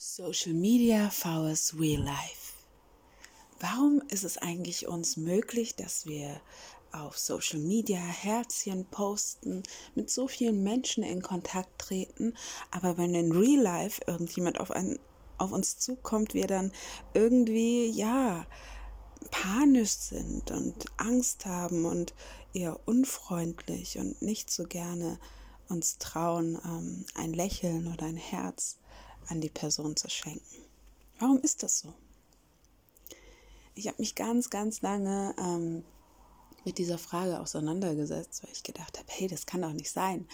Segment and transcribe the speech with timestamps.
[0.00, 2.52] Social Media vs Real Life.
[3.58, 6.40] Warum ist es eigentlich uns möglich, dass wir
[6.92, 9.64] auf Social Media Herzchen posten,
[9.96, 12.34] mit so vielen Menschen in Kontakt treten,
[12.70, 15.00] aber wenn in Real Life irgendjemand auf, ein,
[15.36, 16.70] auf uns zukommt, wir dann
[17.12, 18.46] irgendwie, ja,
[19.32, 22.14] panisch sind und Angst haben und
[22.54, 25.18] eher unfreundlich und nicht so gerne
[25.68, 28.78] uns trauen, ähm, ein Lächeln oder ein Herz
[29.28, 30.62] an die Person zu schenken.
[31.18, 31.92] Warum ist das so?
[33.74, 35.84] Ich habe mich ganz, ganz lange ähm,
[36.64, 40.26] mit dieser Frage auseinandergesetzt, weil ich gedacht habe, hey, das kann doch nicht sein.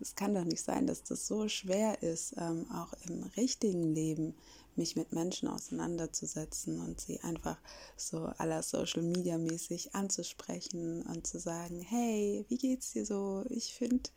[0.00, 4.34] Es kann doch nicht sein, dass das so schwer ist, ähm, auch im richtigen Leben
[4.76, 7.58] mich mit Menschen auseinanderzusetzen und sie einfach
[7.96, 13.44] so aller Social Media mäßig anzusprechen und zu sagen, hey, wie geht's dir so?
[13.50, 14.08] Ich finde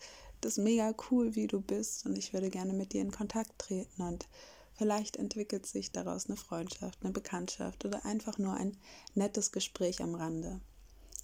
[0.45, 4.01] das mega cool, wie du bist und ich würde gerne mit dir in Kontakt treten
[4.01, 4.27] und
[4.73, 8.77] vielleicht entwickelt sich daraus eine Freundschaft, eine Bekanntschaft oder einfach nur ein
[9.15, 10.59] nettes Gespräch am Rande.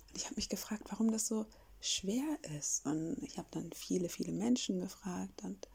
[0.10, 1.46] Und ich habe mich gefragt, warum das so
[1.82, 5.68] schwer ist und ich habe dann viele, viele Menschen gefragt und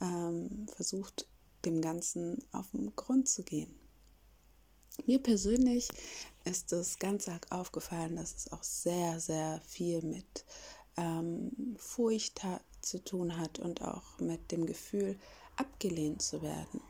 [0.00, 1.26] ähm, versucht,
[1.64, 3.72] dem Ganzen auf den Grund zu gehen.
[5.06, 5.88] Mir persönlich
[6.44, 10.44] ist es ganz arg aufgefallen, dass es auch sehr, sehr viel mit
[10.96, 15.18] ähm, Furcht hat, zu tun hat und auch mit dem Gefühl,
[15.56, 16.80] abgelehnt zu werden.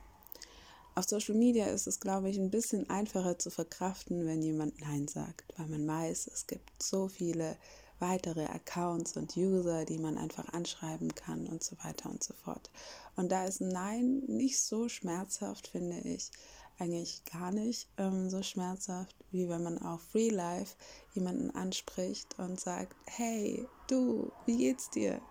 [0.94, 5.08] Auf Social Media ist es, glaube ich, ein bisschen einfacher zu verkraften, wenn jemand Nein
[5.08, 7.56] sagt, weil man weiß, es gibt so viele
[7.98, 12.70] weitere Accounts und User, die man einfach anschreiben kann und so weiter und so fort.
[13.16, 16.30] Und da ist Nein nicht so schmerzhaft, finde ich,
[16.78, 20.74] eigentlich gar nicht ähm, so schmerzhaft, wie wenn man auf Free Life
[21.14, 25.22] jemanden anspricht und sagt, hey, du, wie geht's dir?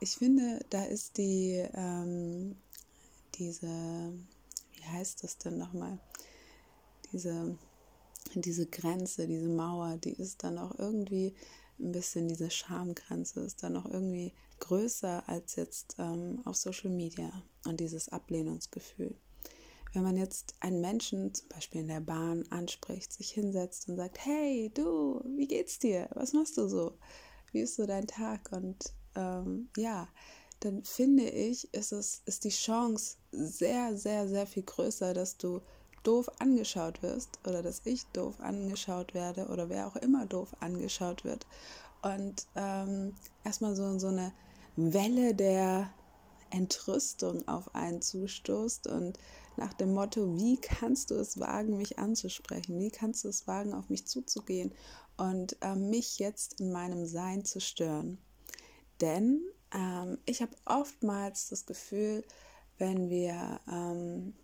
[0.00, 2.56] Ich finde, da ist die, ähm,
[3.34, 4.12] diese,
[4.72, 5.98] wie heißt das denn nochmal?
[7.12, 7.56] Diese,
[8.34, 11.34] diese Grenze, diese Mauer, die ist dann auch irgendwie
[11.78, 17.30] ein bisschen, diese Schamgrenze ist dann auch irgendwie größer als jetzt ähm, auf Social Media
[17.66, 19.14] und dieses Ablehnungsgefühl.
[19.92, 24.18] Wenn man jetzt einen Menschen zum Beispiel in der Bahn anspricht, sich hinsetzt und sagt,
[24.24, 26.08] hey du, wie geht's dir?
[26.14, 26.98] Was machst du so?
[27.52, 28.50] Wie ist so dein Tag?
[28.52, 30.08] Und ähm, ja,
[30.60, 35.60] dann finde ich, ist, es, ist die Chance sehr, sehr, sehr viel größer, dass du
[36.02, 41.24] doof angeschaut wirst oder dass ich doof angeschaut werde oder wer auch immer doof angeschaut
[41.24, 41.46] wird.
[42.02, 44.32] Und ähm, erstmal so, so eine
[44.76, 45.90] Welle der
[46.50, 49.18] Entrüstung auf einen zustoßt und
[49.56, 52.78] nach dem Motto, wie kannst du es wagen, mich anzusprechen?
[52.78, 54.72] Wie kannst du es wagen, auf mich zuzugehen
[55.16, 58.18] und äh, mich jetzt in meinem Sein zu stören?
[59.00, 59.40] Denn
[59.74, 62.24] ähm, ich habe oftmals das Gefühl,
[62.78, 64.34] wenn wir ähm,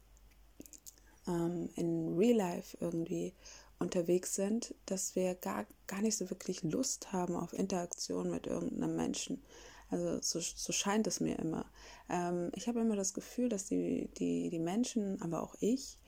[1.26, 3.34] ähm, in Real Life irgendwie
[3.78, 8.96] unterwegs sind, dass wir gar, gar nicht so wirklich Lust haben auf Interaktion mit irgendeinem
[8.96, 9.42] Menschen.
[9.90, 11.66] Also so, so scheint es mir immer.
[12.08, 15.98] Ähm, ich habe immer das Gefühl, dass die, die, die Menschen, aber auch ich,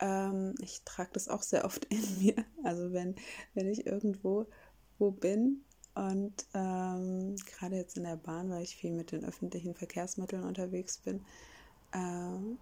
[0.00, 2.44] ähm, ich trage das auch sehr oft in mir.
[2.64, 3.14] Also wenn,
[3.54, 4.46] wenn ich irgendwo
[4.98, 5.64] wo bin
[5.94, 10.98] und ähm, gerade jetzt in der Bahn, weil ich viel mit den öffentlichen Verkehrsmitteln unterwegs
[10.98, 11.24] bin,
[11.92, 11.98] äh,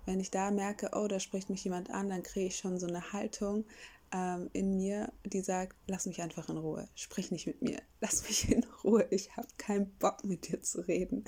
[0.07, 2.87] wenn ich da merke, oh, da spricht mich jemand an, dann kriege ich schon so
[2.87, 3.65] eine Haltung
[4.13, 8.23] ähm, in mir, die sagt, lass mich einfach in Ruhe, sprich nicht mit mir, lass
[8.23, 11.25] mich in Ruhe, ich habe keinen Bock mit dir zu reden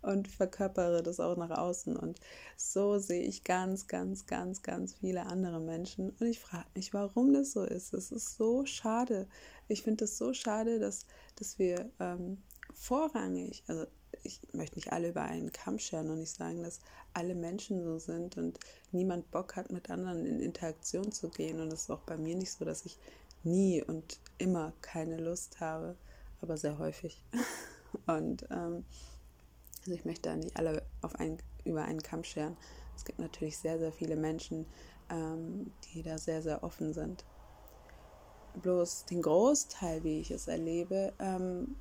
[0.00, 1.96] und verkörpere das auch nach außen.
[1.96, 2.20] Und
[2.56, 7.32] so sehe ich ganz, ganz, ganz, ganz viele andere Menschen und ich frage mich, warum
[7.32, 7.92] das so ist.
[7.94, 9.28] Es ist so schade.
[9.68, 11.06] Ich finde es so schade, dass,
[11.36, 13.86] dass wir ähm, vorrangig, also
[14.22, 16.80] ich möchte nicht alle über einen Kamm scheren und nicht sagen, dass
[17.14, 18.58] alle Menschen so sind und
[18.90, 21.60] niemand Bock hat, mit anderen in Interaktion zu gehen.
[21.60, 22.98] Und es ist auch bei mir nicht so, dass ich
[23.44, 25.96] nie und immer keine Lust habe,
[26.40, 27.22] aber sehr häufig.
[28.06, 28.84] Und ähm,
[29.80, 32.56] also ich möchte da nicht alle auf einen, über einen Kamm scheren.
[32.96, 34.66] Es gibt natürlich sehr, sehr viele Menschen,
[35.10, 37.24] ähm, die da sehr, sehr offen sind.
[38.62, 41.76] Bloß den Großteil, wie ich es erlebe, ähm,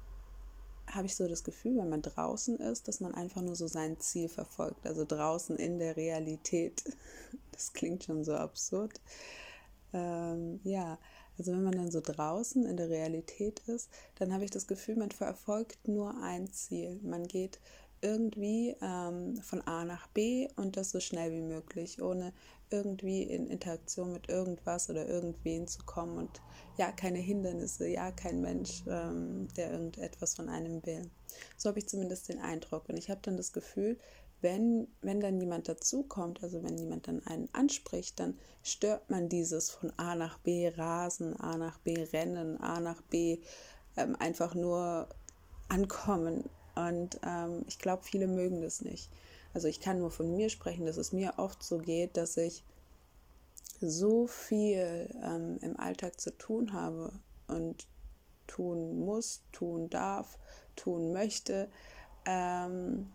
[0.93, 3.99] habe ich so das Gefühl, wenn man draußen ist, dass man einfach nur so sein
[3.99, 4.85] Ziel verfolgt.
[4.85, 6.83] Also draußen in der Realität.
[7.53, 8.99] Das klingt schon so absurd.
[9.93, 10.97] Ähm, ja,
[11.37, 14.95] also wenn man dann so draußen in der Realität ist, dann habe ich das Gefühl,
[14.95, 16.99] man verfolgt nur ein Ziel.
[17.03, 17.59] Man geht
[18.01, 22.33] irgendwie ähm, von A nach B und das so schnell wie möglich, ohne
[22.71, 26.41] irgendwie in Interaktion mit irgendwas oder irgendwen zu kommen und
[26.77, 31.09] ja, keine Hindernisse, ja, kein Mensch, ähm, der irgendetwas von einem will.
[31.57, 33.97] So habe ich zumindest den Eindruck und ich habe dann das Gefühl,
[34.41, 39.69] wenn, wenn dann jemand dazukommt, also wenn jemand dann einen anspricht, dann stört man dieses
[39.69, 43.39] von A nach B rasen, A nach B rennen, A nach B
[43.97, 45.07] ähm, einfach nur
[45.69, 46.49] ankommen.
[46.75, 49.09] Und ähm, ich glaube, viele mögen das nicht.
[49.53, 52.63] Also ich kann nur von mir sprechen, dass es mir oft so geht, dass ich
[53.79, 57.11] so viel ähm, im Alltag zu tun habe
[57.47, 57.87] und
[58.47, 60.37] tun muss, tun darf,
[60.75, 61.69] tun möchte
[62.25, 63.11] ähm,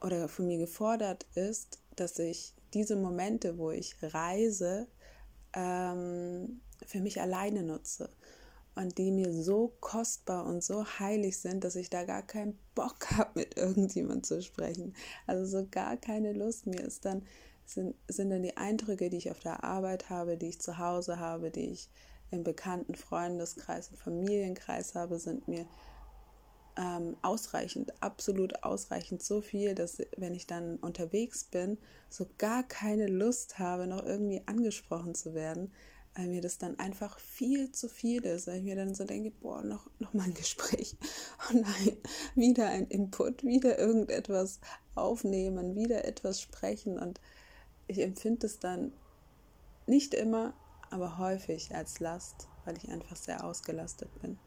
[0.00, 4.86] oder von mir gefordert ist, dass ich diese Momente, wo ich reise,
[5.54, 8.10] ähm, für mich alleine nutze
[8.74, 13.10] und die mir so kostbar und so heilig sind, dass ich da gar keinen Bock
[13.16, 14.94] habe, mit irgendjemand zu sprechen.
[15.26, 16.66] Also so gar keine Lust.
[16.66, 17.22] Mir ist dann,
[17.64, 21.18] sind, sind dann die Eindrücke, die ich auf der Arbeit habe, die ich zu Hause
[21.18, 21.88] habe, die ich
[22.30, 25.66] im bekannten Freundeskreis und Familienkreis habe, sind mir
[26.76, 31.78] ähm, ausreichend, absolut ausreichend so viel, dass wenn ich dann unterwegs bin,
[32.08, 35.72] so gar keine Lust habe, noch irgendwie angesprochen zu werden,
[36.14, 39.30] weil mir das dann einfach viel zu viel ist, weil ich mir dann so denke,
[39.30, 40.96] boah, noch, noch mal ein Gespräch.
[41.50, 41.96] Oh nein,
[42.34, 44.60] wieder ein Input, wieder irgendetwas
[44.94, 47.20] aufnehmen, wieder etwas sprechen und
[47.86, 48.92] ich empfinde es dann
[49.86, 50.54] nicht immer,
[50.90, 54.38] aber häufig als Last, weil ich einfach sehr ausgelastet bin.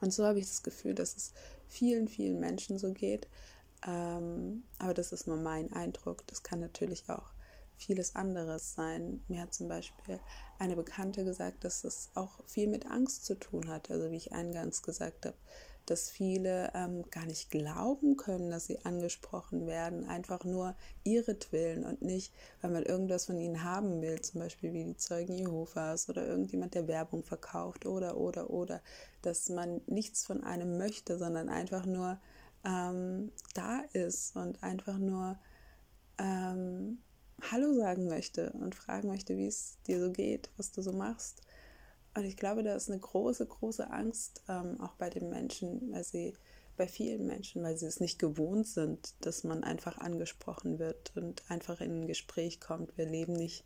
[0.00, 1.32] Und so habe ich das Gefühl, dass es
[1.66, 3.26] vielen, vielen Menschen so geht.
[3.86, 6.26] Ähm, aber das ist nur mein Eindruck.
[6.28, 7.32] Das kann natürlich auch
[7.78, 9.22] vieles anderes sein.
[9.28, 10.20] Mir hat zum Beispiel
[10.58, 13.90] eine Bekannte gesagt, dass es auch viel mit Angst zu tun hat.
[13.90, 15.36] Also wie ich eingangs gesagt habe,
[15.88, 22.02] dass viele ähm, gar nicht glauben können, dass sie angesprochen werden, einfach nur ihretwillen und
[22.02, 26.26] nicht, weil man irgendwas von ihnen haben will, zum Beispiel wie die Zeugen Jehovas oder
[26.26, 28.82] irgendjemand, der Werbung verkauft oder, oder, oder,
[29.22, 32.18] dass man nichts von einem möchte, sondern einfach nur
[32.64, 35.38] ähm, da ist und einfach nur
[36.18, 36.98] ähm,
[37.40, 41.40] Hallo sagen möchte und fragen möchte, wie es dir so geht, was du so machst.
[42.14, 46.02] Und ich glaube, da ist eine große, große Angst ähm, auch bei den Menschen, weil
[46.02, 46.34] sie,
[46.76, 51.42] bei vielen Menschen, weil sie es nicht gewohnt sind, dass man einfach angesprochen wird und
[51.48, 52.98] einfach in ein Gespräch kommt.
[52.98, 53.64] Wir leben nicht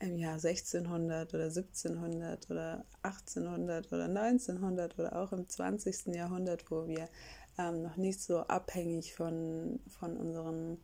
[0.00, 6.14] im Jahr 1600 oder 1700 oder 1800 oder 1900 oder auch im 20.
[6.14, 7.08] Jahrhundert, wo wir
[7.58, 10.78] ähm, noch nicht so abhängig von, von unserem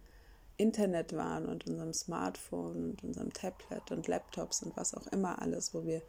[0.57, 5.75] Internet waren und unserem Smartphone und unserem Tablet und Laptops und was auch immer alles,
[5.75, 6.03] wo wir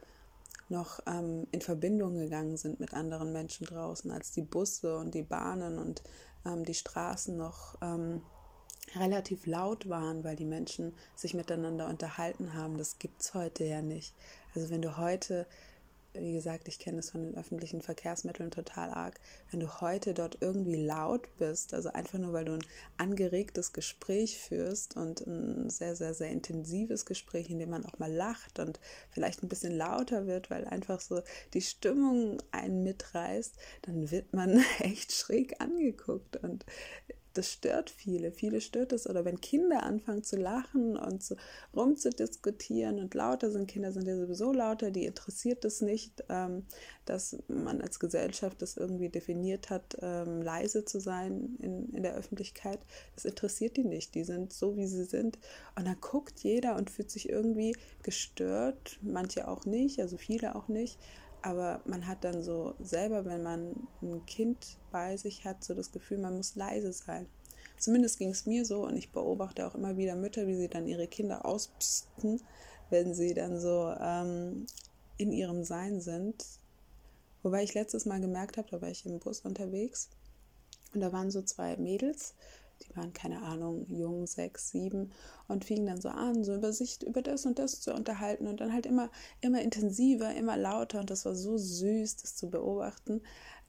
[0.69, 5.23] noch ähm, in Verbindung gegangen sind mit anderen Menschen draußen, als die Busse und die
[5.23, 6.01] Bahnen und
[6.45, 8.21] ähm, die Straßen noch ähm,
[8.95, 12.77] relativ laut waren, weil die Menschen sich miteinander unterhalten haben.
[12.77, 14.15] Das gibt es heute ja nicht.
[14.53, 15.47] Also wenn du heute
[16.19, 19.19] wie gesagt, ich kenne es von den öffentlichen Verkehrsmitteln total arg,
[19.51, 22.65] wenn du heute dort irgendwie laut bist, also einfach nur, weil du ein
[22.97, 28.11] angeregtes Gespräch führst und ein sehr, sehr, sehr intensives Gespräch, in dem man auch mal
[28.11, 28.79] lacht und
[29.09, 31.21] vielleicht ein bisschen lauter wird, weil einfach so
[31.53, 36.37] die Stimmung einen mitreißt, dann wird man echt schräg angeguckt.
[36.37, 36.65] Und
[37.37, 38.31] das stört viele.
[38.31, 39.07] Viele stört es.
[39.07, 41.35] Oder wenn Kinder anfangen zu lachen und zu,
[41.75, 46.65] rumzudiskutieren und lauter sind, Kinder sind ja sowieso lauter, die interessiert es nicht, ähm,
[47.05, 52.15] dass man als Gesellschaft das irgendwie definiert hat, ähm, leise zu sein in, in der
[52.15, 52.79] Öffentlichkeit.
[53.15, 54.15] Das interessiert die nicht.
[54.15, 55.37] Die sind so, wie sie sind.
[55.75, 58.99] Und dann guckt jeder und fühlt sich irgendwie gestört.
[59.01, 60.97] Manche auch nicht, also viele auch nicht.
[61.45, 65.91] Aber man hat dann so selber, wenn man ein Kind bei sich hat, so das
[65.91, 67.27] Gefühl, man muss leise sein.
[67.77, 70.87] Zumindest ging es mir so und ich beobachte auch immer wieder Mütter, wie sie dann
[70.87, 72.41] ihre Kinder auspsten,
[72.89, 74.65] wenn sie dann so ähm,
[75.17, 76.43] in ihrem Sein sind.
[77.43, 80.09] Wobei ich letztes Mal gemerkt habe, da war ich im Bus unterwegs
[80.95, 82.33] und da waren so zwei Mädels,
[82.83, 85.11] die waren keine Ahnung, jung, sechs, sieben
[85.47, 88.61] und fingen dann so an, so über sich, über das und das zu unterhalten und
[88.61, 89.09] dann halt immer,
[89.41, 93.21] immer intensiver, immer lauter und das war so süß, das zu beobachten.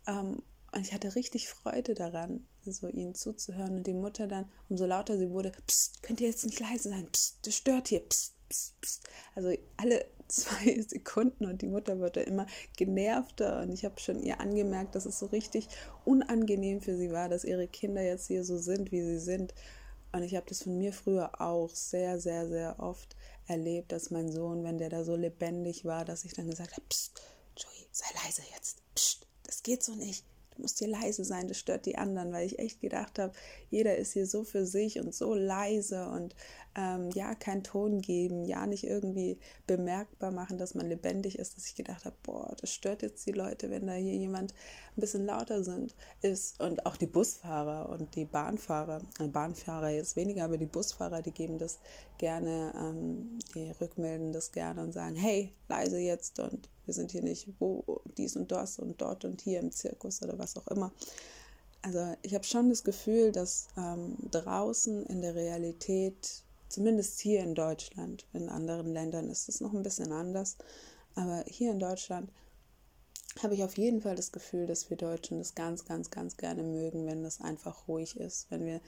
[0.07, 4.85] Ähm, und ich hatte richtig Freude daran, so ihnen zuzuhören und die Mutter dann, umso
[4.85, 8.35] lauter sie wurde, psst, könnt ihr jetzt nicht leise sein, psst, das stört hier, psst,
[8.49, 9.09] psst, psst.
[9.35, 14.41] Also alle zwei Sekunden und die Mutter wurde immer genervter und ich habe schon ihr
[14.41, 15.69] angemerkt, dass es so richtig
[16.05, 19.55] unangenehm für sie war, dass ihre Kinder jetzt hier so sind, wie sie sind.
[20.13, 23.17] Und ich habe das von mir früher auch sehr, sehr, sehr oft
[23.47, 26.87] erlebt, dass mein Sohn, wenn der da so lebendig war, dass ich dann gesagt habe,
[26.89, 27.21] Psst,
[27.57, 28.79] Joey, sei leise jetzt.
[28.95, 30.25] Psst, das geht so nicht.
[30.55, 33.35] Du musst hier leise sein, das stört die anderen, weil ich echt gedacht habe,
[33.69, 36.35] jeder ist hier so für sich und so leise und
[36.77, 41.67] ähm, ja, keinen Ton geben, ja, nicht irgendwie bemerkbar machen, dass man lebendig ist, dass
[41.67, 44.53] ich gedacht habe, boah, das stört jetzt die Leute, wenn da hier jemand
[44.97, 46.61] ein bisschen lauter sind, ist.
[46.61, 51.33] Und auch die Busfahrer und die Bahnfahrer, äh, Bahnfahrer jetzt weniger, aber die Busfahrer, die
[51.33, 51.79] geben das
[52.19, 57.23] gerne, ähm, die rückmelden das gerne und sagen, hey, leise jetzt und wir sind hier
[57.23, 60.93] nicht wo, dies und das und dort und hier im Zirkus oder was auch immer.
[61.83, 67.55] Also ich habe schon das Gefühl, dass ähm, draußen in der Realität Zumindest hier in
[67.55, 68.27] Deutschland.
[68.33, 70.57] In anderen Ländern ist es noch ein bisschen anders.
[71.15, 72.31] Aber hier in Deutschland
[73.43, 76.63] habe ich auf jeden Fall das Gefühl, dass wir Deutschen das ganz, ganz, ganz gerne
[76.63, 78.81] mögen, wenn das einfach ruhig ist, wenn wir,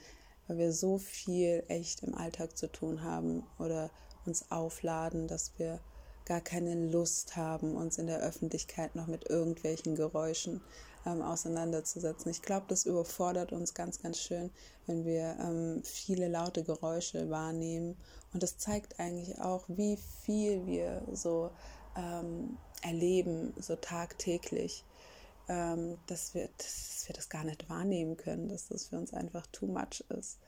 [0.47, 3.91] weil wir so viel echt im Alltag zu tun haben oder
[4.25, 5.79] uns aufladen, dass wir
[6.25, 10.61] gar keine Lust haben, uns in der Öffentlichkeit noch mit irgendwelchen Geräuschen
[11.05, 12.31] ähm, auseinanderzusetzen.
[12.31, 14.51] Ich glaube, das überfordert uns ganz, ganz schön,
[14.85, 17.97] wenn wir ähm, viele laute Geräusche wahrnehmen.
[18.33, 21.51] Und das zeigt eigentlich auch, wie viel wir so
[21.95, 24.83] ähm, erleben, so tagtäglich,
[25.47, 29.47] ähm, dass, wir, dass wir das gar nicht wahrnehmen können, dass das für uns einfach
[29.47, 30.39] too much ist.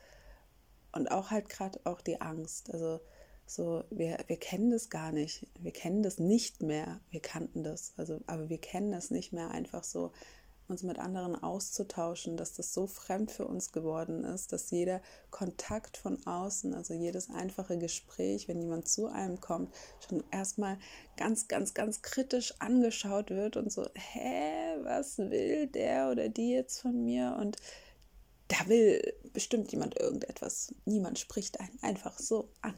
[0.91, 2.71] Und auch halt gerade auch die Angst.
[2.73, 2.99] Also
[3.45, 5.47] so, wir, wir kennen das gar nicht.
[5.59, 6.99] Wir kennen das nicht mehr.
[7.09, 7.93] Wir kannten das.
[7.97, 10.11] Also, aber wir kennen das nicht mehr einfach so
[10.71, 15.97] uns mit anderen auszutauschen, dass das so fremd für uns geworden ist, dass jeder Kontakt
[15.97, 19.73] von außen, also jedes einfache Gespräch, wenn jemand zu einem kommt,
[20.07, 20.77] schon erstmal
[21.17, 26.79] ganz, ganz, ganz kritisch angeschaut wird und so, hä, was will der oder die jetzt
[26.79, 27.37] von mir?
[27.39, 27.57] Und
[28.47, 30.73] da will bestimmt jemand irgendetwas.
[30.85, 32.75] Niemand spricht einen einfach so an.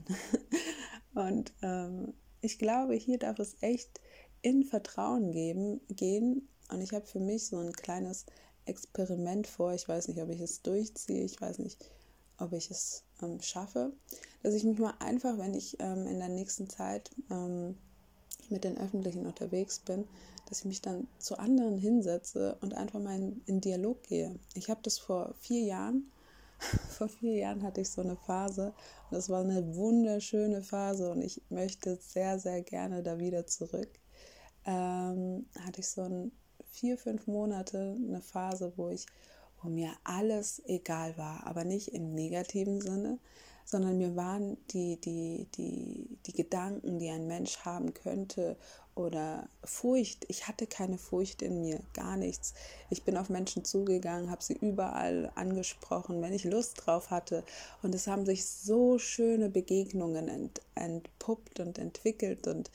[1.15, 3.99] Und ähm, ich glaube, hier darf es echt
[4.41, 8.25] in Vertrauen geben, gehen und ich habe für mich so ein kleines
[8.65, 9.73] Experiment vor.
[9.73, 11.23] Ich weiß nicht, ob ich es durchziehe.
[11.23, 11.77] Ich weiß nicht,
[12.37, 13.93] ob ich es ähm, schaffe.
[14.41, 17.77] Dass ich mich mal einfach, wenn ich ähm, in der nächsten Zeit ähm,
[18.49, 20.05] mit den Öffentlichen unterwegs bin,
[20.47, 24.37] dass ich mich dann zu anderen hinsetze und einfach mal in, in Dialog gehe.
[24.53, 26.11] Ich habe das vor vier Jahren.
[26.89, 28.73] vor vier Jahren hatte ich so eine Phase
[29.09, 33.89] und das war eine wunderschöne Phase und ich möchte sehr, sehr gerne da wieder zurück.
[34.65, 36.31] Ähm, hatte ich so ein
[36.73, 39.05] vier, fünf Monate eine Phase, wo ich,
[39.61, 43.19] wo mir alles egal war, aber nicht im negativen Sinne,
[43.63, 48.57] sondern mir waren die, die, die, die Gedanken, die ein Mensch haben könnte
[48.95, 50.25] oder Furcht.
[50.27, 52.53] Ich hatte keine Furcht in mir, gar nichts.
[52.89, 57.43] Ich bin auf Menschen zugegangen, habe sie überall angesprochen, wenn ich Lust drauf hatte.
[57.81, 62.69] Und es haben sich so schöne Begegnungen ent, entpuppt und entwickelt und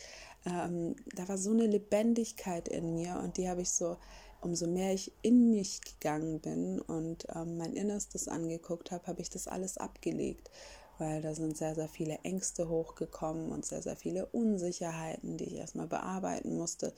[0.46, 3.96] ähm, da war so eine Lebendigkeit in mir und die habe ich so,
[4.40, 9.30] umso mehr ich in mich gegangen bin und ähm, mein Innerstes angeguckt habe, habe ich
[9.30, 10.50] das alles abgelegt,
[10.98, 15.54] weil da sind sehr, sehr viele Ängste hochgekommen und sehr, sehr viele Unsicherheiten, die ich
[15.54, 16.92] erstmal bearbeiten musste,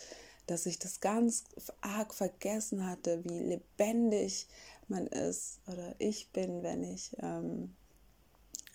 [0.46, 1.44] dass ich das ganz
[1.80, 4.48] arg vergessen hatte, wie lebendig
[4.88, 7.74] man ist oder ich bin, wenn ich ähm,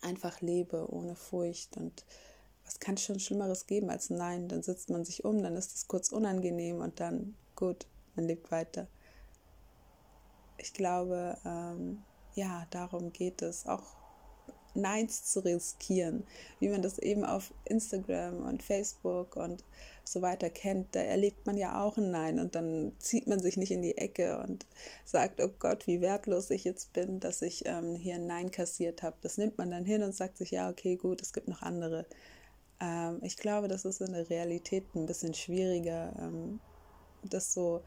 [0.01, 2.05] einfach lebe ohne Furcht und
[2.63, 4.47] was kann schon Schlimmeres geben als Nein?
[4.47, 8.51] Dann sitzt man sich um, dann ist es kurz unangenehm und dann gut, man lebt
[8.51, 8.87] weiter.
[10.57, 12.03] Ich glaube, ähm,
[12.33, 14.04] ja, darum geht es, auch
[14.75, 16.23] Neins zu riskieren,
[16.59, 19.63] wie man das eben auf Instagram und Facebook und
[20.03, 20.95] so weiter kennt.
[20.95, 23.97] Da erlebt man ja auch ein Nein und dann zieht man sich nicht in die
[23.97, 24.65] Ecke und
[25.03, 29.03] sagt, oh Gott, wie wertlos ich jetzt bin, dass ich ähm, hier ein Nein kassiert
[29.03, 29.15] habe.
[29.21, 32.05] Das nimmt man dann hin und sagt sich, ja, okay, gut, es gibt noch andere
[32.79, 36.59] ähm, ich glaube, das ist in der Realität ein bisschen schwieriger, ähm,
[37.23, 37.81] das so,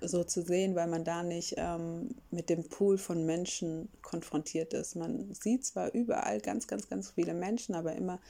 [0.00, 4.96] so zu sehen, weil man da nicht ähm, mit dem Pool von Menschen konfrontiert ist.
[4.96, 8.20] Man sieht zwar überall ganz, ganz, ganz viele Menschen, aber immer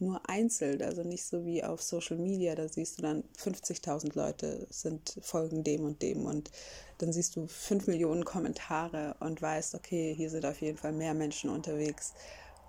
[0.00, 4.66] nur einzeln, also nicht so wie auf Social Media, da siehst du dann 50.000 Leute
[4.68, 6.50] sind folgen dem und dem und
[6.98, 11.14] dann siehst du 5 Millionen Kommentare und weißt, okay, hier sind auf jeden Fall mehr
[11.14, 12.12] Menschen unterwegs.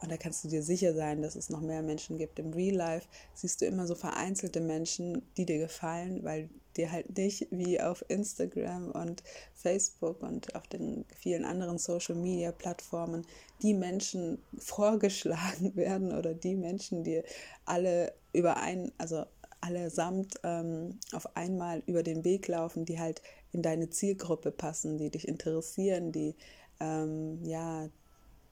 [0.06, 2.38] Und da kannst du dir sicher sein, dass es noch mehr Menschen gibt.
[2.38, 6.48] Im Real Life siehst du immer so vereinzelte Menschen, die dir gefallen, weil
[6.78, 9.24] dir halt nicht wie auf Instagram und
[9.56, 13.26] Facebook und auf den vielen anderen Social Media Plattformen
[13.64, 17.24] die Menschen vorgeschlagen werden oder die Menschen, die
[17.66, 19.26] alle überein, also
[19.60, 25.10] allesamt ähm, auf einmal über den Weg laufen, die halt in deine Zielgruppe passen, die
[25.10, 26.36] dich interessieren, die
[26.80, 27.90] ähm, ja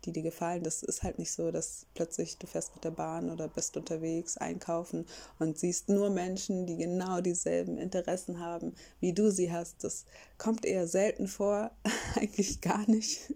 [0.05, 0.63] die dir gefallen.
[0.63, 4.37] Das ist halt nicht so, dass plötzlich du fährst mit der Bahn oder bist unterwegs
[4.37, 5.05] einkaufen
[5.39, 9.83] und siehst nur Menschen, die genau dieselben Interessen haben, wie du sie hast.
[9.83, 10.05] Das
[10.37, 11.71] kommt eher selten vor,
[12.15, 13.33] eigentlich gar nicht.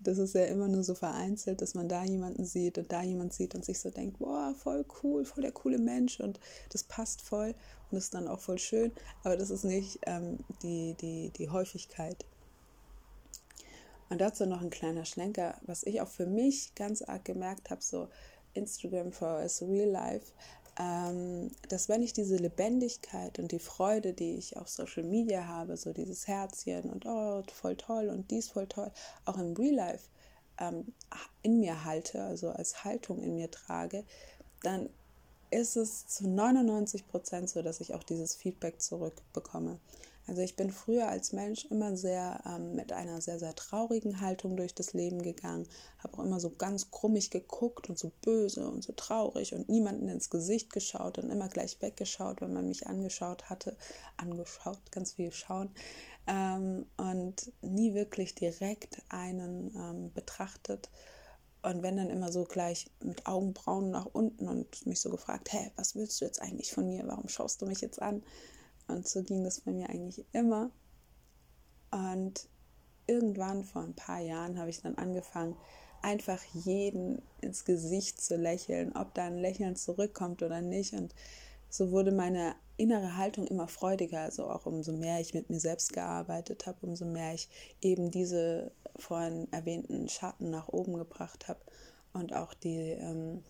[0.00, 3.32] das ist ja immer nur so vereinzelt, dass man da jemanden sieht und da jemand
[3.32, 6.40] sieht und sich so denkt, boah, voll cool, voll der coole Mensch und
[6.70, 7.54] das passt voll
[7.90, 8.92] und ist dann auch voll schön.
[9.22, 12.24] Aber das ist nicht ähm, die, die, die Häufigkeit.
[14.12, 17.80] Und dazu noch ein kleiner Schlenker, was ich auch für mich ganz arg gemerkt habe,
[17.80, 18.08] so
[18.52, 20.34] Instagram for us real life,
[20.78, 25.78] ähm, dass wenn ich diese Lebendigkeit und die Freude, die ich auf Social Media habe,
[25.78, 28.90] so dieses Herzchen und oh, voll toll und dies voll toll,
[29.24, 30.04] auch im Real Life
[30.58, 30.92] ähm,
[31.40, 34.04] in mir halte, also als Haltung in mir trage,
[34.62, 34.90] dann
[35.50, 39.80] ist es zu 99 Prozent so, dass ich auch dieses Feedback zurückbekomme.
[40.26, 44.56] Also ich bin früher als Mensch immer sehr ähm, mit einer sehr, sehr traurigen Haltung
[44.56, 45.66] durch das Leben gegangen,
[45.98, 50.08] habe auch immer so ganz krummig geguckt und so böse und so traurig und niemanden
[50.08, 53.76] ins Gesicht geschaut und immer gleich weggeschaut, wenn man mich angeschaut hatte,
[54.16, 55.70] angeschaut, ganz viel schauen
[56.26, 60.88] ähm, und nie wirklich direkt einen ähm, betrachtet.
[61.62, 65.70] Und wenn dann immer so gleich mit Augenbrauen nach unten und mich so gefragt, hä,
[65.76, 67.06] was willst du jetzt eigentlich von mir?
[67.06, 68.22] Warum schaust du mich jetzt an?
[68.92, 70.70] Und so ging das bei mir eigentlich immer.
[71.90, 72.48] Und
[73.06, 75.56] irgendwann vor ein paar Jahren habe ich dann angefangen,
[76.02, 80.94] einfach jeden ins Gesicht zu lächeln, ob da ein Lächeln zurückkommt oder nicht.
[80.94, 81.14] Und
[81.68, 84.20] so wurde meine innere Haltung immer freudiger.
[84.20, 87.48] Also auch umso mehr ich mit mir selbst gearbeitet habe, umso mehr ich
[87.80, 91.60] eben diese vorhin erwähnten Schatten nach oben gebracht habe
[92.12, 93.42] und auch die ähm,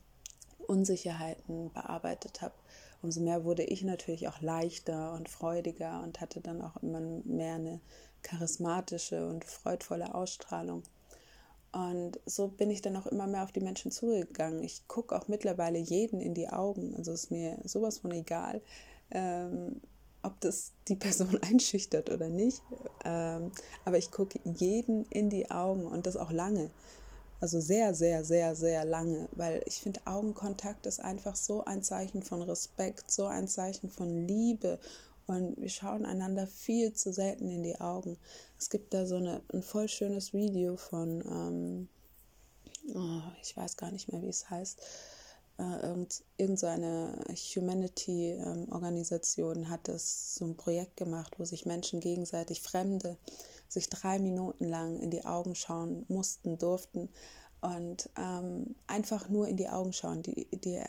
[0.58, 2.54] Unsicherheiten bearbeitet habe,
[3.02, 7.56] umso mehr wurde ich natürlich auch leichter und freudiger und hatte dann auch immer mehr
[7.56, 7.80] eine
[8.22, 10.82] charismatische und freudvolle Ausstrahlung.
[11.72, 14.62] Und so bin ich dann auch immer mehr auf die Menschen zugegangen.
[14.62, 16.94] Ich gucke auch mittlerweile jeden in die Augen.
[16.96, 18.60] Also ist mir sowas von egal,
[19.10, 19.80] ähm,
[20.22, 22.62] ob das die Person einschüchtert oder nicht.
[23.04, 23.52] Ähm,
[23.86, 26.70] aber ich gucke jeden in die Augen und das auch lange.
[27.42, 32.22] Also sehr, sehr, sehr, sehr lange, weil ich finde, Augenkontakt ist einfach so ein Zeichen
[32.22, 34.78] von Respekt, so ein Zeichen von Liebe.
[35.26, 38.16] Und wir schauen einander viel zu selten in die Augen.
[38.60, 41.88] Es gibt da so eine, ein voll schönes Video von, ähm,
[42.94, 44.78] oh, ich weiß gar nicht mehr, wie es heißt.
[45.58, 47.24] Äh, irgend, irgendeine
[47.56, 53.16] Humanity-Organisation ähm, hat das so ein Projekt gemacht, wo sich Menschen gegenseitig Fremde
[53.72, 57.08] sich drei Minuten lang in die Augen schauen mussten, durften
[57.62, 60.22] und ähm, einfach nur in die Augen schauen.
[60.22, 60.82] Die, die,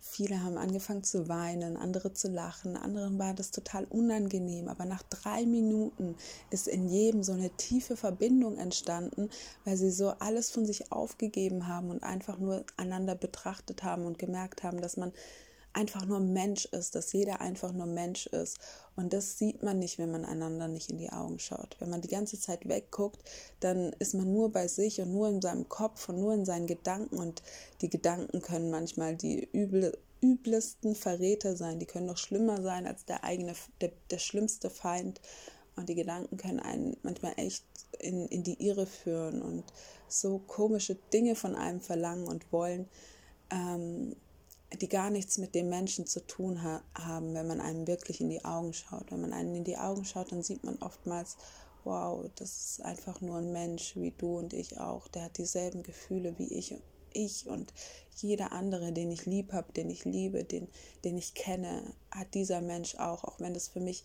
[0.00, 4.66] viele haben angefangen zu weinen, andere zu lachen, anderen war das total unangenehm.
[4.66, 6.16] Aber nach drei Minuten
[6.50, 9.30] ist in jedem so eine tiefe Verbindung entstanden,
[9.64, 14.18] weil sie so alles von sich aufgegeben haben und einfach nur einander betrachtet haben und
[14.18, 15.12] gemerkt haben, dass man
[15.76, 18.58] einfach nur Mensch ist, dass jeder einfach nur Mensch ist.
[18.96, 21.76] Und das sieht man nicht, wenn man einander nicht in die Augen schaut.
[21.78, 23.22] Wenn man die ganze Zeit wegguckt,
[23.60, 26.66] dann ist man nur bei sich und nur in seinem Kopf und nur in seinen
[26.66, 27.18] Gedanken.
[27.18, 27.42] Und
[27.82, 31.78] die Gedanken können manchmal die üble, übelsten Verräter sein.
[31.78, 35.20] Die können noch schlimmer sein als der eigene, der, der schlimmste Feind.
[35.76, 37.66] Und die Gedanken können einen manchmal echt
[37.98, 39.62] in, in die Irre führen und
[40.08, 42.88] so komische Dinge von einem verlangen und wollen.
[43.50, 44.16] Ähm,
[44.74, 48.28] die gar nichts mit dem Menschen zu tun ha haben, wenn man einem wirklich in
[48.28, 49.10] die Augen schaut.
[49.10, 51.36] Wenn man einen in die Augen schaut, dann sieht man oftmals,
[51.84, 55.06] wow, das ist einfach nur ein Mensch wie du und ich auch.
[55.08, 56.74] Der hat dieselben Gefühle wie ich,
[57.12, 57.72] ich und
[58.16, 60.68] jeder andere, den ich lieb habe, den ich liebe, den,
[61.04, 64.04] den ich kenne, hat dieser Mensch auch, auch wenn das für mich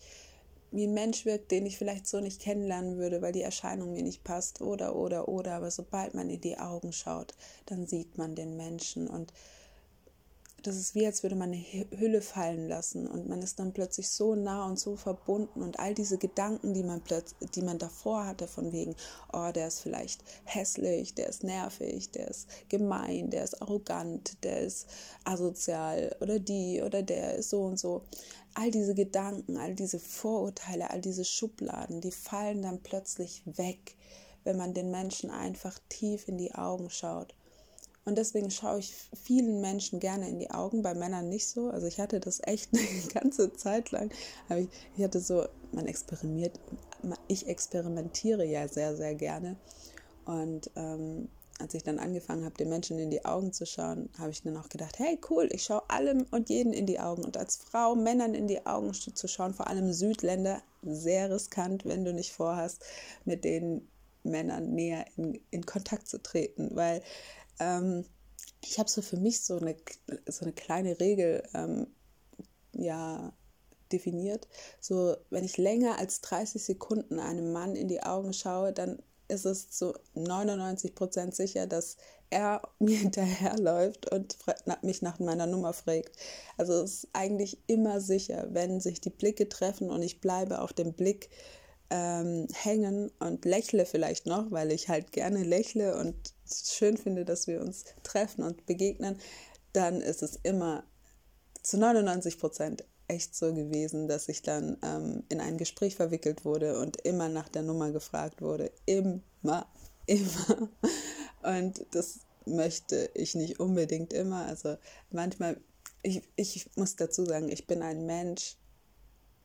[0.70, 4.02] wie ein Mensch wirkt, den ich vielleicht so nicht kennenlernen würde, weil die Erscheinung mir
[4.02, 7.34] nicht passt oder oder oder, aber sobald man in die Augen schaut,
[7.66, 9.34] dann sieht man den Menschen und
[10.62, 11.64] das ist wie, als würde man eine
[11.98, 15.94] Hülle fallen lassen und man ist dann plötzlich so nah und so verbunden und all
[15.94, 17.02] diese Gedanken, die man
[17.54, 18.94] die man davor hatte, von wegen,
[19.32, 24.60] oh, der ist vielleicht hässlich, der ist nervig, der ist gemein, der ist arrogant, der
[24.60, 24.86] ist
[25.24, 28.02] asozial oder die oder der ist so und so.
[28.54, 33.96] All diese Gedanken, all diese Vorurteile, all diese Schubladen, die fallen dann plötzlich weg,
[34.44, 37.34] wenn man den Menschen einfach tief in die Augen schaut
[38.04, 41.68] und deswegen schaue ich vielen Menschen gerne in die Augen, bei Männern nicht so.
[41.68, 44.10] Also ich hatte das echt eine ganze Zeit lang.
[44.50, 46.58] Ich, ich hatte so, man experimentiert,
[47.28, 49.56] ich experimentiere ja sehr, sehr gerne.
[50.24, 51.28] Und ähm,
[51.60, 54.56] als ich dann angefangen habe, den Menschen in die Augen zu schauen, habe ich dann
[54.56, 57.24] auch gedacht, hey cool, ich schaue allem und jeden in die Augen.
[57.24, 62.04] Und als Frau Männern in die Augen zu schauen, vor allem Südländer, sehr riskant, wenn
[62.04, 62.84] du nicht vorhast,
[63.24, 63.88] mit den
[64.24, 67.02] Männern näher in, in Kontakt zu treten, weil
[67.62, 68.04] ähm,
[68.60, 69.76] ich habe so für mich so eine,
[70.26, 71.86] so eine kleine Regel ähm,
[72.72, 73.32] ja,
[73.90, 74.48] definiert.
[74.80, 79.46] So, wenn ich länger als 30 Sekunden einem Mann in die Augen schaue, dann ist
[79.46, 81.96] es zu 99 Prozent sicher, dass
[82.30, 84.36] er mir hinterherläuft und
[84.82, 86.16] mich nach meiner Nummer fragt.
[86.56, 90.72] Also es ist eigentlich immer sicher, wenn sich die Blicke treffen und ich bleibe auf
[90.72, 91.30] dem Blick
[91.90, 97.46] ähm, hängen und lächle vielleicht noch, weil ich halt gerne lächle und schön finde, dass
[97.46, 99.18] wir uns treffen und begegnen,
[99.72, 100.84] dann ist es immer
[101.62, 106.78] zu 99 Prozent echt so gewesen, dass ich dann ähm, in ein Gespräch verwickelt wurde
[106.80, 108.72] und immer nach der Nummer gefragt wurde.
[108.86, 109.66] Immer,
[110.06, 110.68] immer.
[111.42, 114.46] Und das möchte ich nicht unbedingt immer.
[114.46, 114.76] Also
[115.10, 115.58] manchmal,
[116.02, 118.56] ich, ich muss dazu sagen, ich bin ein Mensch,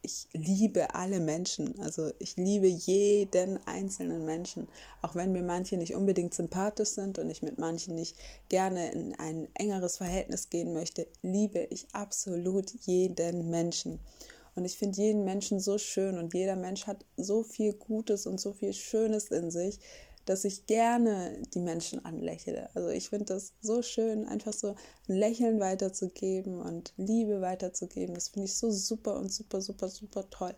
[0.08, 1.78] ich liebe alle Menschen.
[1.82, 4.70] Also ich liebe jeden einzelnen Menschen.
[5.02, 8.16] Auch wenn mir manche nicht unbedingt sympathisch sind und ich mit manchen nicht
[8.48, 14.00] gerne in ein engeres Verhältnis gehen möchte, liebe ich absolut jeden Menschen.
[14.56, 18.40] Und ich finde jeden Menschen so schön und jeder Mensch hat so viel Gutes und
[18.40, 19.78] so viel Schönes in sich,
[20.30, 22.70] dass ich gerne die Menschen anlächle.
[22.76, 24.76] Also ich finde das so schön, einfach so
[25.08, 28.14] ein Lächeln weiterzugeben und Liebe weiterzugeben.
[28.14, 30.56] Das finde ich so super und super, super, super toll.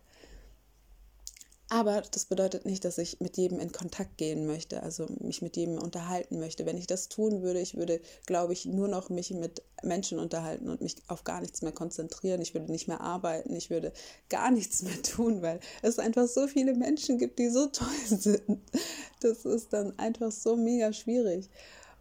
[1.71, 5.55] Aber das bedeutet nicht, dass ich mit jedem in Kontakt gehen möchte, also mich mit
[5.55, 6.65] jedem unterhalten möchte.
[6.65, 10.67] Wenn ich das tun würde, ich würde, glaube ich, nur noch mich mit Menschen unterhalten
[10.67, 12.41] und mich auf gar nichts mehr konzentrieren.
[12.41, 13.93] Ich würde nicht mehr arbeiten, ich würde
[14.29, 18.59] gar nichts mehr tun, weil es einfach so viele Menschen gibt, die so toll sind.
[19.19, 21.49] Das ist dann einfach so mega schwierig.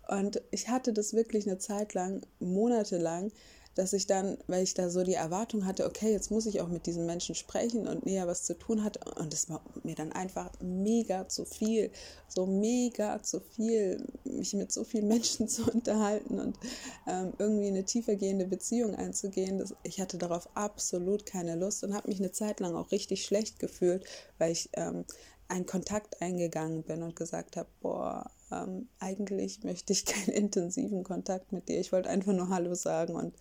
[0.08, 3.30] Und ich hatte das wirklich eine Zeit lang, monatelang,
[3.78, 6.66] dass ich dann, weil ich da so die Erwartung hatte, okay, jetzt muss ich auch
[6.66, 8.98] mit diesen Menschen sprechen und näher was zu tun hatte.
[9.14, 11.92] Und es war mir dann einfach mega zu viel,
[12.26, 16.58] so mega zu viel, mich mit so vielen Menschen zu unterhalten und
[17.06, 19.58] ähm, irgendwie eine tiefergehende Beziehung einzugehen.
[19.58, 23.24] Das, ich hatte darauf absolut keine Lust und habe mich eine Zeit lang auch richtig
[23.24, 24.04] schlecht gefühlt,
[24.38, 25.04] weil ich ähm,
[25.46, 31.52] einen Kontakt eingegangen bin und gesagt habe, boah, ähm, eigentlich möchte ich keinen intensiven Kontakt
[31.52, 31.80] mit dir.
[31.80, 33.34] Ich wollte einfach nur Hallo sagen und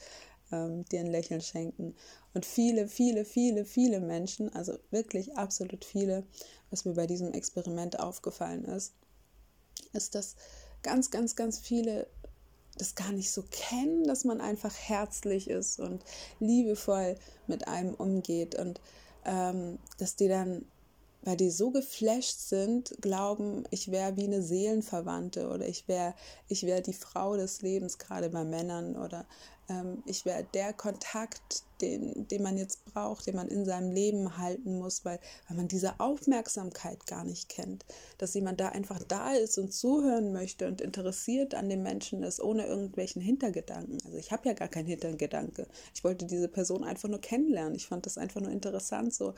[0.52, 1.96] ähm, dir ein Lächeln schenken.
[2.34, 6.24] Und viele, viele, viele, viele Menschen, also wirklich absolut viele,
[6.70, 8.94] was mir bei diesem Experiment aufgefallen ist,
[9.94, 10.36] ist, dass
[10.84, 12.08] ganz, ganz, ganz viele
[12.78, 16.04] das gar nicht so kennen, dass man einfach herzlich ist und
[16.40, 17.16] liebevoll
[17.48, 18.80] mit einem umgeht und
[19.26, 20.64] ähm, dass die dann
[21.28, 26.14] weil die so geflasht sind, glauben, ich wäre wie eine Seelenverwandte oder ich wäre
[26.48, 29.26] ich wär die Frau des Lebens, gerade bei Männern oder
[29.68, 34.38] ähm, ich wäre der Kontakt, den, den man jetzt braucht, den man in seinem Leben
[34.38, 37.84] halten muss, weil, weil man diese Aufmerksamkeit gar nicht kennt,
[38.20, 42.40] dass jemand da einfach da ist und zuhören möchte und interessiert an dem Menschen ist,
[42.40, 44.00] ohne irgendwelchen Hintergedanken.
[44.06, 45.68] Also ich habe ja gar keinen Hintergedanke.
[45.94, 47.76] Ich wollte diese Person einfach nur kennenlernen.
[47.76, 49.34] Ich fand das einfach nur interessant, so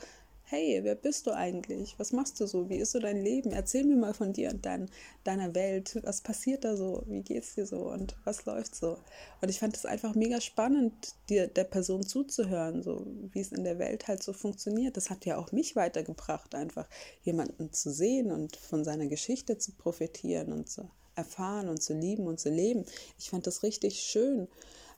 [0.50, 1.94] hey, wer bist du eigentlich?
[1.98, 2.68] Was machst du so?
[2.68, 3.52] Wie ist so dein Leben?
[3.52, 4.90] Erzähl mir mal von dir und dein,
[5.22, 6.00] deiner Welt.
[6.02, 7.04] Was passiert da so?
[7.06, 7.88] Wie geht's dir so?
[7.88, 8.98] Und was läuft so?
[9.40, 13.62] Und ich fand es einfach mega spannend, dir der Person zuzuhören, so wie es in
[13.62, 14.96] der Welt halt so funktioniert.
[14.96, 16.88] Das hat ja auch mich weitergebracht, einfach
[17.22, 22.26] jemanden zu sehen und von seiner Geschichte zu profitieren und zu erfahren und zu lieben
[22.26, 22.84] und zu leben.
[23.18, 24.48] Ich fand das richtig schön.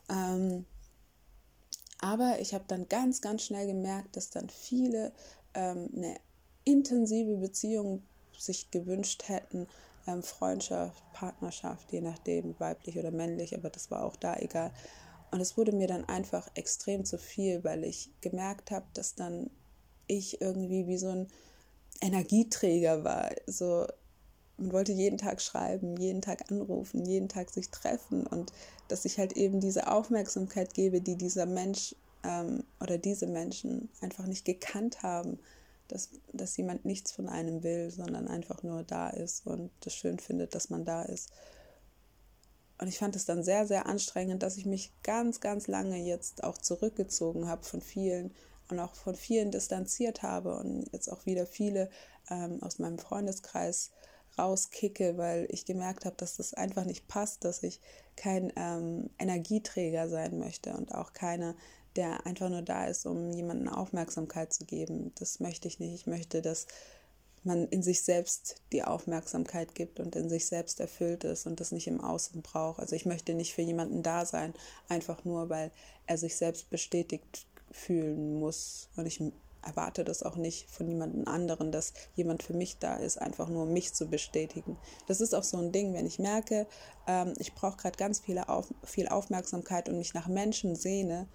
[0.09, 0.65] Ähm,
[2.03, 5.13] aber ich habe dann ganz, ganz schnell gemerkt, dass dann viele
[5.55, 6.17] ähm, eine
[6.65, 8.03] intensive Beziehung
[8.37, 9.67] sich gewünscht hätten,
[10.07, 14.73] ähm, Freundschaft, Partnerschaft, je nachdem, weiblich oder männlich, aber das war auch da egal.
[15.31, 19.51] Und es wurde mir dann einfach extrem zu viel, weil ich gemerkt habe, dass dann
[20.07, 21.29] ich irgendwie wie so ein
[22.01, 23.31] Energieträger war.
[23.47, 23.87] So,
[24.59, 28.53] man wollte jeden Tag schreiben, jeden Tag anrufen, jeden Tag sich treffen und
[28.89, 34.27] dass ich halt eben diese Aufmerksamkeit gebe, die dieser Mensch ähm, oder diese Menschen einfach
[34.27, 35.39] nicht gekannt haben,
[35.89, 40.19] dass, dass jemand nichts von einem will, sondern einfach nur da ist und das schön
[40.19, 41.31] findet, dass man da ist.
[42.79, 46.43] Und ich fand es dann sehr, sehr anstrengend, dass ich mich ganz, ganz lange jetzt
[46.43, 48.35] auch zurückgezogen habe von vielen
[48.71, 51.91] und auch von vielen distanziert habe und jetzt auch wieder viele
[52.31, 53.91] ähm, aus meinem Freundeskreis
[54.39, 57.81] rauskicke, weil ich gemerkt habe, dass das einfach nicht passt, dass ich
[58.17, 61.55] kein ähm, Energieträger sein möchte und auch keine
[61.97, 65.13] der einfach nur da ist, um jemanden Aufmerksamkeit zu geben.
[65.17, 65.95] Das möchte ich nicht.
[65.95, 66.67] Ich möchte, dass
[67.45, 71.73] man in sich selbst die Aufmerksamkeit gibt und in sich selbst erfüllt ist und das
[71.73, 72.81] nicht im Außen braucht.
[72.81, 74.55] Also ich möchte nicht für jemanden da sein,
[74.89, 75.71] einfach nur, weil
[76.07, 78.89] er sich selbst bestätigt fühlen muss.
[78.97, 79.21] Und ich
[79.63, 83.63] erwarte das auch nicht von jemandem anderen, dass jemand für mich da ist, einfach nur
[83.63, 84.77] um mich zu bestätigen.
[85.07, 86.67] Das ist auch so ein Ding, wenn ich merke,
[87.07, 91.29] ähm, ich brauche gerade ganz viele auf, viel Aufmerksamkeit und mich nach Menschen sehne,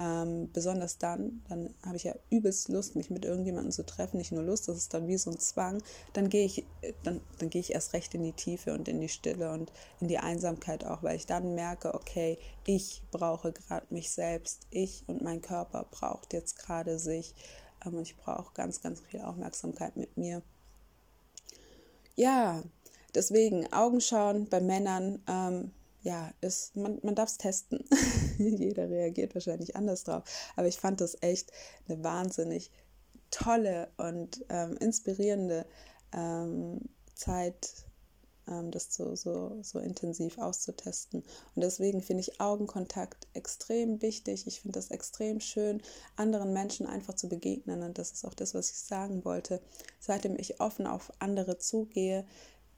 [0.00, 4.16] Ähm, besonders dann, dann habe ich ja übelst Lust, mich mit irgendjemandem zu treffen.
[4.16, 5.82] Nicht nur Lust, das ist dann wie so ein Zwang.
[6.12, 6.64] Dann gehe ich,
[7.04, 10.08] dann, dann gehe ich erst recht in die Tiefe und in die Stille und in
[10.08, 14.66] die Einsamkeit auch, weil ich dann merke, okay, ich brauche gerade mich selbst.
[14.70, 17.34] Ich und mein Körper braucht jetzt gerade sich.
[17.84, 20.42] Ähm, und ich brauche ganz, ganz viel Aufmerksamkeit mit mir.
[22.16, 22.62] Ja,
[23.14, 25.22] deswegen Augen schauen bei Männern.
[25.28, 25.72] Ähm,
[26.04, 27.82] ja, ist, man, man darf es testen.
[28.38, 30.22] Jeder reagiert wahrscheinlich anders drauf.
[30.54, 31.50] Aber ich fand das echt
[31.88, 32.70] eine wahnsinnig
[33.30, 35.64] tolle und ähm, inspirierende
[36.12, 36.80] ähm,
[37.14, 37.86] Zeit,
[38.46, 41.22] ähm, das so, so, so intensiv auszutesten.
[41.54, 44.46] Und deswegen finde ich Augenkontakt extrem wichtig.
[44.46, 45.82] Ich finde das extrem schön,
[46.16, 47.82] anderen Menschen einfach zu begegnen.
[47.82, 49.62] Und das ist auch das, was ich sagen wollte.
[50.00, 52.26] Seitdem ich offen auf andere zugehe,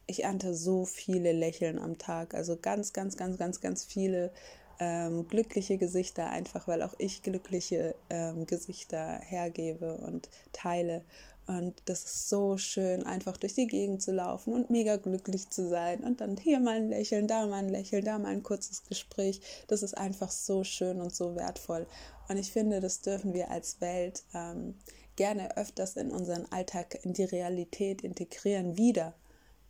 [0.06, 2.34] ich ernte so viele Lächeln am Tag.
[2.34, 4.30] Also ganz, ganz, ganz, ganz, ganz viele
[4.78, 11.02] ähm, glückliche Gesichter, einfach weil auch ich glückliche ähm, Gesichter hergebe und teile.
[11.46, 15.68] Und das ist so schön, einfach durch die Gegend zu laufen und mega glücklich zu
[15.68, 16.00] sein.
[16.00, 19.40] Und dann hier mal ein Lächeln, da mal ein Lächeln, da mal ein kurzes Gespräch.
[19.68, 21.86] Das ist einfach so schön und so wertvoll.
[22.28, 24.74] Und ich finde, das dürfen wir als Welt ähm,
[25.14, 29.14] gerne öfters in unseren Alltag, in die Realität integrieren, wieder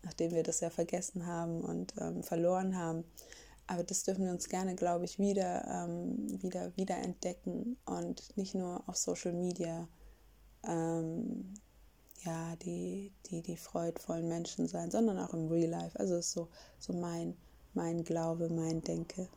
[0.06, 3.04] nachdem wir das ja vergessen haben und ähm, verloren haben.
[3.66, 8.54] Aber das dürfen wir uns gerne, glaube ich, wieder, ähm, wieder, wieder entdecken und nicht
[8.54, 9.88] nur auf Social Media
[10.64, 11.54] ähm,
[12.22, 15.98] ja, die, die, die freudvollen Menschen sein, sondern auch im Real Life.
[15.98, 17.36] Also ist so, so mein,
[17.74, 19.28] mein Glaube, mein Denke.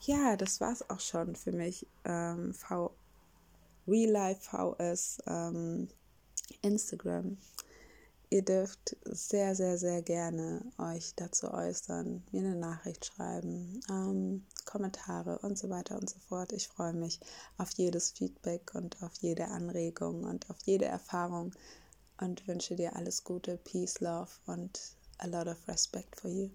[0.00, 1.86] Ja, das war es auch schon für mich.
[2.04, 2.90] Ähm, v
[3.86, 5.88] Real Life VS ähm,
[6.62, 7.36] Instagram.
[8.32, 15.40] Ihr dürft sehr, sehr, sehr gerne euch dazu äußern, mir eine Nachricht schreiben, ähm, Kommentare
[15.40, 16.54] und so weiter und so fort.
[16.54, 17.20] Ich freue mich
[17.58, 21.52] auf jedes Feedback und auf jede Anregung und auf jede Erfahrung
[22.22, 24.80] und wünsche dir alles Gute, Peace, Love und
[25.18, 26.48] a lot of respect for you.